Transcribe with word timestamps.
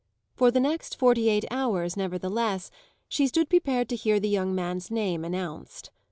For 0.33 0.49
the 0.49 0.59
next 0.59 0.97
forty 0.97 1.29
eight 1.29 1.45
hours, 1.51 1.95
nevertheless, 1.95 2.71
she 3.07 3.27
stood 3.27 3.51
prepared 3.51 3.87
to 3.89 3.95
hear 3.95 4.19
the 4.19 4.29
young 4.29 4.55
man's 4.55 4.89
name 4.89 5.23
announced. 5.23 5.91